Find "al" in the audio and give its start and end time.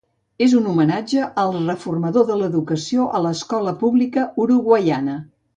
1.41-1.53